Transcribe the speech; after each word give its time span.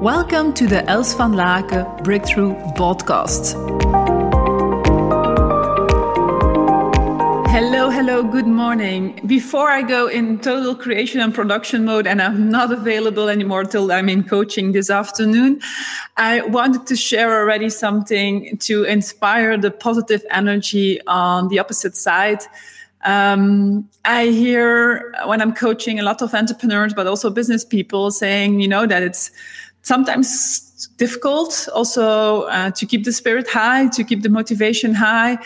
Welcome 0.00 0.54
to 0.54 0.66
the 0.66 0.82
Els 0.88 1.14
van 1.14 1.34
Laken 1.34 2.02
Breakthrough 2.02 2.54
Podcast. 2.72 3.52
Hello, 7.50 7.90
hello, 7.90 8.22
good 8.22 8.46
morning. 8.46 9.20
Before 9.26 9.68
I 9.68 9.82
go 9.82 10.06
in 10.06 10.38
total 10.38 10.74
creation 10.74 11.20
and 11.20 11.34
production 11.34 11.84
mode, 11.84 12.06
and 12.06 12.22
I'm 12.22 12.48
not 12.48 12.72
available 12.72 13.28
anymore 13.28 13.64
till 13.64 13.92
I'm 13.92 14.08
in 14.08 14.24
coaching 14.24 14.72
this 14.72 14.88
afternoon, 14.88 15.60
I 16.16 16.40
wanted 16.46 16.86
to 16.86 16.96
share 16.96 17.38
already 17.38 17.68
something 17.68 18.56
to 18.60 18.84
inspire 18.84 19.58
the 19.58 19.70
positive 19.70 20.24
energy 20.30 20.98
on 21.06 21.48
the 21.48 21.58
opposite 21.58 21.94
side. 21.94 22.40
Um, 23.04 23.86
I 24.06 24.28
hear 24.28 25.14
when 25.26 25.42
I'm 25.42 25.54
coaching 25.54 26.00
a 26.00 26.02
lot 26.02 26.22
of 26.22 26.34
entrepreneurs, 26.34 26.94
but 26.94 27.06
also 27.06 27.28
business 27.28 27.66
people 27.66 28.10
saying, 28.10 28.60
you 28.60 28.68
know, 28.68 28.86
that 28.86 29.02
it's 29.02 29.30
sometimes 29.82 30.88
difficult 30.96 31.68
also 31.74 32.42
uh, 32.42 32.70
to 32.72 32.86
keep 32.86 33.04
the 33.04 33.12
spirit 33.12 33.48
high, 33.48 33.88
to 33.88 34.04
keep 34.04 34.22
the 34.22 34.28
motivation 34.28 34.94
high. 34.94 35.38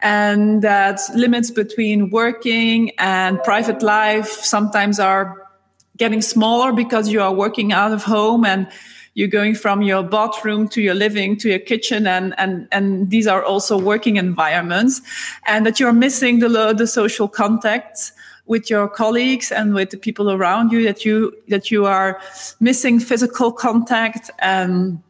And 0.00 0.62
that 0.62 1.00
limits 1.14 1.50
between 1.50 2.10
working 2.10 2.92
and 2.98 3.42
private 3.42 3.82
life 3.82 4.28
sometimes 4.28 5.00
are 5.00 5.48
getting 5.96 6.22
smaller 6.22 6.72
because 6.72 7.08
you 7.08 7.20
are 7.20 7.34
working 7.34 7.72
out 7.72 7.92
of 7.92 8.04
home 8.04 8.44
and 8.44 8.68
you're 9.14 9.26
going 9.26 9.56
from 9.56 9.82
your 9.82 10.04
bathroom 10.04 10.68
to 10.68 10.80
your 10.80 10.94
living 10.94 11.36
to 11.36 11.48
your 11.48 11.58
kitchen 11.58 12.06
and 12.06 12.38
and 12.38 12.68
and 12.70 13.10
these 13.10 13.26
are 13.26 13.42
also 13.42 13.76
working 13.76 14.16
environments 14.16 15.02
and 15.44 15.66
that 15.66 15.80
you're 15.80 15.92
missing 15.92 16.38
the 16.38 16.72
the 16.72 16.86
social 16.86 17.26
contacts 17.26 18.12
with 18.48 18.70
your 18.70 18.88
colleagues 18.88 19.52
and 19.52 19.74
with 19.74 19.90
the 19.90 19.96
people 19.96 20.30
around 20.32 20.72
you 20.72 20.82
that 20.82 21.04
you 21.04 21.32
that 21.48 21.70
you 21.70 21.86
are 21.86 22.20
missing 22.60 22.98
physical 22.98 23.52
contact 23.52 24.30
and 24.40 25.00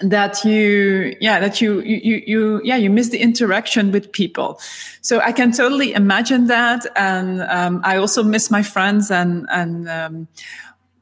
that 0.00 0.44
you 0.44 1.16
yeah 1.20 1.40
that 1.40 1.60
you 1.60 1.80
you 1.80 2.22
you 2.26 2.60
yeah 2.62 2.76
you 2.76 2.90
miss 2.90 3.08
the 3.08 3.18
interaction 3.18 3.90
with 3.90 4.12
people. 4.12 4.60
So 5.00 5.20
i 5.20 5.32
can 5.32 5.50
totally 5.50 5.92
imagine 5.92 6.46
that. 6.46 6.86
And 6.94 7.42
um, 7.42 7.80
i 7.84 7.96
also 7.96 8.22
miss 8.22 8.50
my 8.50 8.62
friends 8.62 9.10
and 9.10 9.46
and 9.50 9.88
um, 9.88 10.28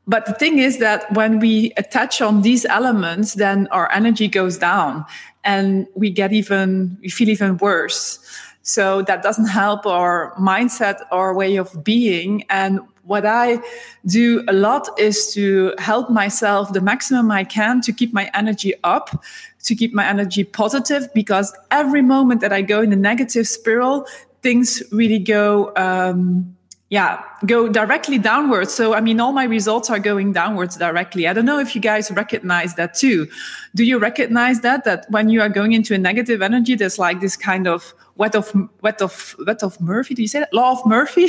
but 0.09 0.25
the 0.27 0.35
thing 0.35 0.61
is 0.61 0.79
that 0.79 1.13
when 1.13 1.41
we 1.41 1.73
attach 1.77 2.23
on 2.23 2.43
these 2.43 2.65
elements 2.65 3.35
then 3.35 3.67
our 3.69 3.91
energy 3.93 4.29
goes 4.29 4.57
down 4.57 5.05
and 5.45 5.87
we 5.95 6.11
get 6.11 6.33
even 6.33 6.97
we 7.03 7.09
feel 7.09 7.29
even 7.29 7.59
worse 7.59 8.19
so 8.67 9.01
that 9.03 9.23
doesn't 9.23 9.47
help 9.47 9.87
our 9.87 10.35
mindset 10.35 10.99
or 11.13 11.33
way 11.35 11.55
of 11.55 11.85
being. 11.85 12.43
And 12.51 12.81
what 13.05 13.25
I 13.25 13.61
do 14.07 14.45
a 14.49 14.53
lot 14.53 14.89
is 14.99 15.33
to 15.35 15.73
help 15.79 16.11
myself 16.11 16.73
the 16.73 16.81
maximum 16.81 17.31
I 17.31 17.45
can 17.45 17.81
to 17.83 17.93
keep 17.93 18.13
my 18.13 18.29
energy 18.35 18.75
up, 18.83 19.25
to 19.63 19.77
keep 19.77 19.95
my 19.95 20.05
energy 20.05 20.43
positive, 20.43 21.09
because 21.15 21.57
every 21.71 22.03
moment 22.03 22.41
that 22.41 22.53
I 22.53 22.61
go 22.63 22.83
in 22.83 22.93
a 22.93 22.97
negative 22.97 23.47
spiral, 23.47 24.05
things 24.43 24.83
really 24.91 25.21
go, 25.21 25.73
um, 25.77 26.57
yeah, 26.91 27.23
go 27.47 27.69
directly 27.69 28.19
downwards. 28.19 28.75
So, 28.75 28.95
I 28.95 29.01
mean, 29.01 29.21
all 29.21 29.33
my 29.33 29.45
results 29.45 29.91
are 29.91 30.01
going 30.01 30.33
downwards 30.33 30.77
directly. 30.77 31.29
I 31.29 31.33
don't 31.33 31.45
know 31.45 31.61
if 31.61 31.77
you 31.77 31.81
guys 31.81 32.11
recognize 32.11 32.75
that 32.75 32.95
too. 32.95 33.29
Do 33.77 33.85
you 33.85 33.99
recognize 34.01 34.63
that? 34.63 34.83
That 34.83 35.07
when 35.09 35.29
you 35.29 35.41
are 35.41 35.49
going 35.49 35.73
into 35.73 35.95
a 35.95 35.99
negative 35.99 36.43
energy, 36.43 36.75
there's 36.75 36.99
like 36.99 37.21
this 37.21 37.37
kind 37.37 37.69
of 37.69 37.95
what 38.17 38.35
of 38.35 38.51
what 38.81 39.01
of 39.03 39.37
what 39.45 39.63
of 39.63 39.81
Murphy? 39.81 40.15
Do 40.15 40.23
you 40.23 40.29
say 40.29 40.41
that? 40.41 40.53
Law 40.53 40.73
of 40.73 40.87
Murphy? 40.87 41.29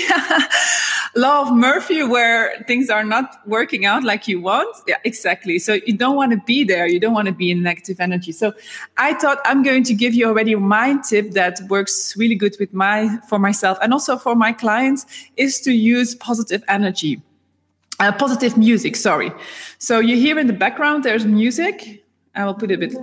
Law 1.15 1.41
of 1.41 1.55
Murphy, 1.55 2.03
where 2.03 2.63
things 2.67 2.89
are 2.89 3.03
not 3.03 3.39
working 3.45 3.85
out 3.85 4.03
like 4.03 4.27
you 4.27 4.39
want. 4.39 4.75
Yeah, 4.87 4.97
exactly. 5.03 5.59
So 5.59 5.73
you 5.85 5.97
don't 5.97 6.15
want 6.15 6.31
to 6.31 6.37
be 6.45 6.63
there. 6.63 6.87
You 6.87 6.99
don't 6.99 7.13
want 7.13 7.27
to 7.27 7.33
be 7.33 7.51
in 7.51 7.63
negative 7.63 7.99
energy. 7.99 8.31
So 8.31 8.53
I 8.97 9.13
thought 9.15 9.39
I'm 9.43 9.63
going 9.63 9.83
to 9.85 9.93
give 9.93 10.13
you 10.13 10.27
already 10.27 10.55
my 10.55 10.97
tip 10.97 11.31
that 11.31 11.59
works 11.69 12.15
really 12.17 12.35
good 12.35 12.55
with 12.59 12.73
my 12.73 13.17
for 13.27 13.39
myself 13.39 13.77
and 13.81 13.93
also 13.93 14.17
for 14.17 14.35
my 14.35 14.53
clients 14.53 15.05
is 15.35 15.59
to 15.61 15.71
use 15.71 16.15
positive 16.15 16.63
energy. 16.67 17.21
Uh, 17.99 18.11
positive 18.11 18.55
music, 18.57 18.95
sorry. 18.95 19.31
So 19.79 19.99
you 19.99 20.15
hear 20.15 20.37
in 20.37 20.47
the 20.47 20.53
background 20.53 21.03
there's 21.03 21.25
music. 21.25 22.03
I 22.35 22.45
will 22.45 22.53
put 22.53 22.71
a 22.71 22.77
bit. 22.77 22.93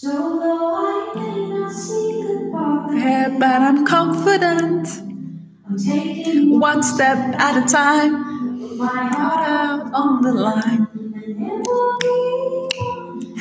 So 0.00 0.10
though 0.12 0.76
I 0.76 1.12
may 1.16 1.48
not 1.48 1.72
see 1.72 2.22
the 2.22 2.50
path 2.52 2.94
ahead, 2.94 3.40
but 3.40 3.60
I'm 3.60 3.84
confident. 3.84 4.86
I'm 5.66 5.76
taking 5.76 6.60
one 6.60 6.84
step 6.84 7.18
at 7.18 7.60
a 7.60 7.66
time, 7.66 8.78
my 8.78 8.86
heart 8.86 9.48
out 9.48 9.92
on 9.92 10.22
the 10.22 10.32
line. 10.32 10.86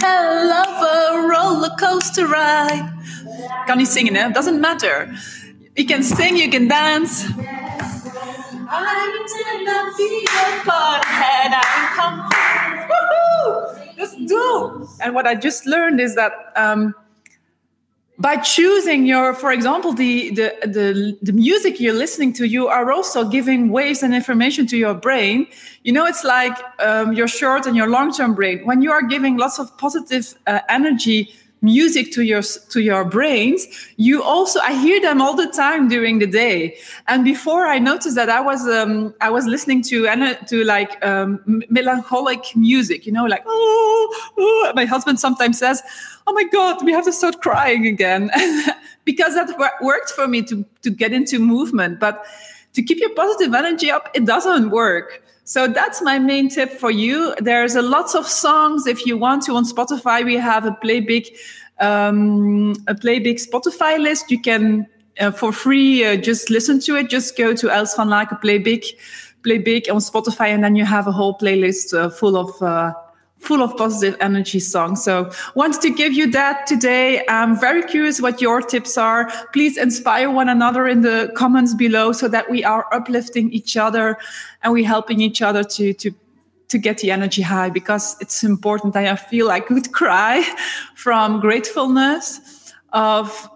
Hell 0.01 0.51
of 0.51 0.81
a 0.81 1.28
roller 1.29 1.75
coaster 1.79 2.25
ride. 2.25 2.91
Kan 3.66 3.78
niet 3.78 3.88
zingen, 3.88 4.16
hè? 4.16 4.31
Doesn't 4.31 4.59
matter. 4.59 5.07
You 5.75 5.85
can 5.85 6.03
sing, 6.03 6.38
you 6.38 6.50
can 6.50 6.67
dance. 6.67 7.23
I 8.69 9.12
did 9.28 9.63
not 9.63 9.96
be 9.96 10.25
a 10.25 10.63
part 10.66 11.06
ahead. 11.06 11.53
I'm 11.53 11.96
confident. 11.96 12.77
And 15.02 15.14
what 15.14 15.28
I 15.28 15.36
just 15.36 15.66
learned 15.66 16.00
is 16.00 16.16
that 16.16 16.31
um, 16.56 16.96
by 18.20 18.38
choosing 18.38 19.06
your, 19.06 19.34
for 19.34 19.52
example, 19.52 19.94
the, 19.94 20.31
the, 20.31 20.56
the, 20.64 21.18
the 21.22 21.34
music 21.34 21.80
you're 21.80 21.94
listening 21.94 22.34
to, 22.34 22.48
you 22.48 22.68
are 22.68 22.92
also 22.92 23.30
giving 23.30 23.70
waves 23.70 24.02
and 24.02 24.14
information 24.14 24.66
to 24.68 24.78
your 24.78 24.96
brain. 24.96 25.47
You 25.84 25.94
know, 25.94 26.06
it's 26.06 26.24
like 26.24 26.58
um, 26.80 27.14
your 27.14 27.28
short 27.28 27.68
and 27.68 27.76
your 27.76 27.88
long 27.88 28.12
term 28.12 28.34
brain. 28.34 28.66
When 28.66 28.81
you 28.81 28.92
are 28.92 29.03
giving 29.03 29.38
lots 29.38 29.59
of 29.59 29.78
positive 29.78 30.34
uh, 30.47 30.62
energy 30.68 31.31
music 31.62 32.12
to 32.12 32.22
your 32.22 32.41
to 32.69 32.81
your 32.81 33.03
brains 33.03 33.66
you 33.97 34.22
also 34.22 34.59
i 34.59 34.73
hear 34.73 35.01
them 35.01 35.22
all 35.22 35.35
the 35.35 35.47
time 35.47 35.88
during 35.88 36.19
the 36.19 36.28
day. 36.28 36.78
And 37.07 37.23
before 37.23 37.66
i 37.66 37.79
noticed 37.79 38.16
that 38.16 38.29
i 38.29 38.40
was 38.40 38.68
um 38.68 39.13
i 39.22 39.29
was 39.29 39.45
listening 39.45 39.81
to 39.84 40.07
and 40.07 40.38
to 40.47 40.63
like 40.63 41.03
um, 41.03 41.63
melancholic 41.69 42.56
music 42.56 43.06
you 43.06 43.12
know 43.12 43.25
like 43.25 43.44
oh, 43.47 44.31
oh 44.38 44.72
my 44.75 44.85
husband 44.85 45.19
sometimes 45.19 45.57
says 45.57 45.81
oh 46.28 46.34
my 46.34 46.44
god 46.44 46.84
we 46.85 46.91
have 46.91 47.06
to 47.06 47.13
start 47.13 47.41
crying 47.41 47.88
again. 47.88 48.29
Because 49.06 49.35
that 49.35 49.47
worked 49.81 50.09
for 50.09 50.28
me 50.28 50.41
to 50.44 50.66
to 50.81 50.90
get 50.90 51.13
into 51.13 51.40
movement. 51.40 51.97
But 51.97 52.25
to 52.73 52.81
keep 52.81 53.00
your 53.00 53.13
positive 53.16 53.53
energy 53.53 53.89
up 53.89 54.09
it 54.13 54.25
doesn't 54.25 54.69
work 54.69 55.23
so 55.47 55.66
that's 55.66 56.01
my 56.01 56.19
main 56.19 56.50
tip 56.50 56.73
for 56.73 56.91
you. 56.91 57.33
There's 57.39 57.75
a 57.75 57.81
lots 57.81 58.16
of 58.16 58.28
songs. 58.28 58.85
If 58.85 59.05
you 59.05 59.17
want 59.17 59.44
to 59.44 59.53
on 59.53 59.63
Spotify, 59.63 60.25
we 60.25 60.35
have 60.35 60.66
a 60.66 60.73
play 60.73 61.00
big, 61.00 61.25
um, 61.79 62.75
a 62.85 62.94
play 62.94 63.19
big 63.19 63.38
Spotify 63.38 63.97
list. 63.97 64.29
You 64.29 64.41
can 64.41 64.88
uh, 65.22 65.31
for 65.31 65.53
free 65.53 66.03
uh, 66.03 66.17
just 66.17 66.50
listen 66.50 66.81
to 66.81 66.97
it. 66.97 67.09
Just 67.09 67.38
go 67.38 67.55
to 67.55 67.69
Els 67.69 67.95
van 67.95 68.09
Laken 68.09 68.41
Play 68.41 68.57
Big, 68.57 68.84
Play 69.41 69.57
Big 69.59 69.89
on 69.89 69.99
Spotify, 69.99 70.47
and 70.49 70.66
then 70.66 70.75
you 70.75 70.84
have 70.84 71.07
a 71.07 71.13
whole 71.13 71.38
playlist 71.38 71.97
uh, 71.97 72.09
full 72.09 72.35
of 72.35 72.61
uh, 72.61 72.94
full 73.40 73.62
of 73.62 73.75
positive 73.78 74.18
energy 74.20 74.59
songs. 74.59 75.03
So 75.03 75.31
wanted 75.56 75.81
to 75.81 75.90
give 75.90 76.14
you 76.14 76.30
that 76.31 76.68
today. 76.68 77.24
I'm 77.30 77.59
very 77.59 77.84
curious 77.84 78.22
what 78.22 78.42
your 78.42 78.62
tips 78.62 78.98
are. 78.98 79.31
Please 79.53 79.78
inspire 79.78 80.30
one 80.30 80.50
another 80.50 80.88
in 80.88 81.02
the 81.02 81.31
comments 81.36 81.74
below 81.74 82.12
so 82.12 82.28
that 82.28 82.50
we 82.50 82.64
are 82.64 82.86
uplifting 82.92 83.52
each 83.52 83.78
other 83.78 84.18
and 84.64 84.74
we 84.74 84.84
helping 84.84 85.22
each 85.22 85.42
other 85.42 85.64
to, 85.64 85.94
to, 85.94 86.12
to 86.68 86.78
get 86.78 86.97
the 86.97 87.12
energy 87.12 87.42
high 87.42 87.70
because 87.70 88.18
it's 88.20 88.44
important. 88.44 88.96
I 88.96 89.16
feel 89.16 89.50
I 89.50 89.59
could 89.59 89.92
cry 90.02 90.44
from 90.96 91.40
gratefulness 91.40 92.74
of 92.92 93.50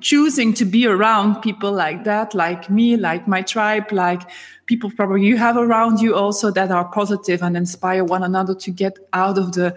choosing 0.00 0.52
to 0.54 0.64
be 0.64 0.86
around 0.86 1.40
people 1.40 1.72
like 1.72 2.04
that, 2.04 2.34
like 2.34 2.68
me, 2.68 2.96
like 2.96 3.28
my 3.28 3.42
tribe, 3.42 3.92
like 3.92 4.22
people 4.66 4.90
probably 4.90 5.24
you 5.24 5.36
have 5.36 5.56
around 5.56 6.00
you 6.00 6.14
also 6.14 6.50
that 6.50 6.70
are 6.70 6.86
positive 6.86 7.42
and 7.42 7.56
inspire 7.56 8.04
one 8.04 8.22
another 8.22 8.54
to 8.54 8.70
get 8.70 8.98
out 9.12 9.38
of 9.38 9.52
the 9.52 9.76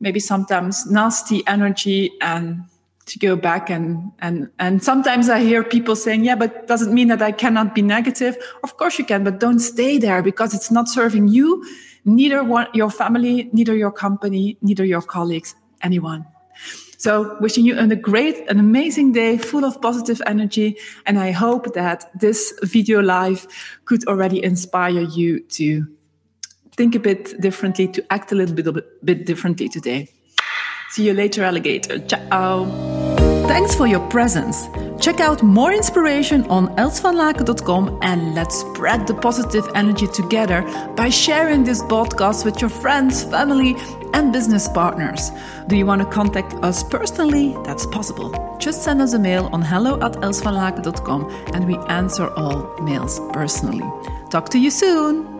maybe 0.00 0.20
sometimes 0.20 0.86
nasty 0.90 1.42
energy 1.46 2.12
and 2.20 2.62
to 3.06 3.18
go 3.18 3.34
back 3.34 3.68
and 3.68 4.12
and 4.20 4.48
and 4.60 4.82
sometimes 4.82 5.28
i 5.28 5.40
hear 5.40 5.64
people 5.64 5.96
saying 5.96 6.24
yeah 6.24 6.36
but 6.36 6.68
doesn't 6.68 6.94
mean 6.94 7.08
that 7.08 7.20
i 7.20 7.32
cannot 7.32 7.74
be 7.74 7.82
negative. 7.82 8.36
Of 8.62 8.76
course 8.76 8.98
you 8.98 9.04
can 9.04 9.24
but 9.24 9.40
don't 9.40 9.58
stay 9.58 9.98
there 9.98 10.22
because 10.22 10.54
it's 10.54 10.70
not 10.70 10.88
serving 10.88 11.28
you 11.28 11.64
neither 12.04 12.44
one, 12.44 12.68
your 12.74 12.90
family 12.90 13.50
neither 13.52 13.74
your 13.74 13.90
company 13.90 14.56
neither 14.62 14.84
your 14.84 15.02
colleagues 15.02 15.54
anyone 15.82 16.26
so 17.02 17.36
wishing 17.40 17.64
you 17.64 17.76
a 17.76 17.96
great, 17.96 18.48
an 18.48 18.60
amazing 18.60 19.10
day 19.10 19.36
full 19.36 19.64
of 19.64 19.82
positive 19.82 20.22
energy. 20.24 20.76
And 21.04 21.18
I 21.18 21.32
hope 21.32 21.74
that 21.74 22.08
this 22.14 22.56
video 22.62 23.02
live 23.02 23.44
could 23.86 24.06
already 24.06 24.40
inspire 24.44 25.00
you 25.00 25.40
to 25.58 25.84
think 26.76 26.94
a 26.94 27.00
bit 27.00 27.40
differently, 27.40 27.88
to 27.88 28.12
act 28.12 28.30
a 28.30 28.36
little 28.36 28.54
bit, 28.54 28.68
a 28.68 28.84
bit 29.02 29.26
differently 29.26 29.68
today. 29.68 30.10
See 30.90 31.04
you 31.04 31.12
later, 31.12 31.42
alligator. 31.42 31.98
Ciao. 31.98 32.66
Thanks 33.48 33.74
for 33.74 33.88
your 33.88 34.08
presence. 34.08 34.68
Check 35.02 35.18
out 35.18 35.42
more 35.42 35.72
inspiration 35.72 36.48
on 36.48 36.68
elsvanlaken.com 36.76 37.98
and 38.02 38.36
let's 38.36 38.60
spread 38.60 39.08
the 39.08 39.14
positive 39.14 39.68
energy 39.74 40.06
together 40.06 40.62
by 40.94 41.08
sharing 41.08 41.64
this 41.64 41.82
podcast 41.82 42.44
with 42.44 42.60
your 42.60 42.70
friends, 42.70 43.24
family, 43.24 43.74
and 44.14 44.32
business 44.32 44.68
partners. 44.68 45.32
Do 45.66 45.76
you 45.76 45.86
want 45.86 46.02
to 46.02 46.08
contact 46.08 46.54
us 46.62 46.84
personally? 46.84 47.56
That's 47.64 47.84
possible. 47.86 48.56
Just 48.60 48.84
send 48.84 49.02
us 49.02 49.12
a 49.12 49.18
mail 49.18 49.50
on 49.52 49.60
hello 49.60 49.94
at 50.02 50.12
elsvanlaken.com 50.12 51.28
and 51.52 51.66
we 51.66 51.76
answer 51.88 52.32
all 52.34 52.72
mails 52.80 53.20
personally. 53.32 53.82
Talk 54.30 54.50
to 54.50 54.58
you 54.60 54.70
soon. 54.70 55.31